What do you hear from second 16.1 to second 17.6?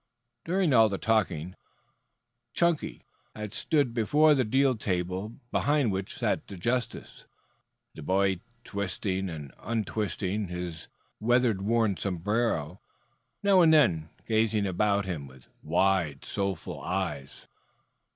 soulful eyes.